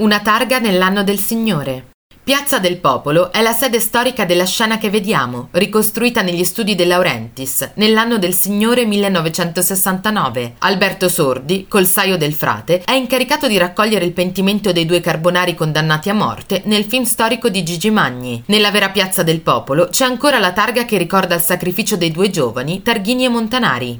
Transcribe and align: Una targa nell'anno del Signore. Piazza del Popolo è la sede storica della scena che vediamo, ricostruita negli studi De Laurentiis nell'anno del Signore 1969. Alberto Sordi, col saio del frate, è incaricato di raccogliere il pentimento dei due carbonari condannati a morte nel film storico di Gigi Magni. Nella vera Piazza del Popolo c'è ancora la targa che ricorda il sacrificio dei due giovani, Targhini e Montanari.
Una 0.00 0.20
targa 0.20 0.58
nell'anno 0.58 1.04
del 1.04 1.18
Signore. 1.18 1.90
Piazza 2.22 2.58
del 2.58 2.78
Popolo 2.78 3.32
è 3.32 3.42
la 3.42 3.52
sede 3.52 3.80
storica 3.80 4.24
della 4.24 4.44
scena 4.44 4.78
che 4.78 4.88
vediamo, 4.88 5.48
ricostruita 5.50 6.22
negli 6.22 6.44
studi 6.44 6.74
De 6.74 6.84
Laurentiis 6.84 7.72
nell'anno 7.74 8.16
del 8.16 8.34
Signore 8.34 8.86
1969. 8.86 10.54
Alberto 10.58 11.08
Sordi, 11.08 11.66
col 11.66 11.86
saio 11.86 12.16
del 12.16 12.34
frate, 12.34 12.82
è 12.84 12.92
incaricato 12.92 13.48
di 13.48 13.58
raccogliere 13.58 14.04
il 14.04 14.12
pentimento 14.12 14.70
dei 14.70 14.86
due 14.86 15.00
carbonari 15.00 15.54
condannati 15.54 16.08
a 16.08 16.14
morte 16.14 16.62
nel 16.66 16.84
film 16.84 17.04
storico 17.04 17.48
di 17.48 17.62
Gigi 17.62 17.90
Magni. 17.90 18.42
Nella 18.46 18.70
vera 18.70 18.90
Piazza 18.90 19.22
del 19.22 19.40
Popolo 19.40 19.88
c'è 19.88 20.04
ancora 20.04 20.38
la 20.38 20.52
targa 20.52 20.84
che 20.84 20.98
ricorda 20.98 21.34
il 21.34 21.42
sacrificio 21.42 21.96
dei 21.96 22.12
due 22.12 22.30
giovani, 22.30 22.80
Targhini 22.82 23.24
e 23.24 23.28
Montanari. 23.28 23.88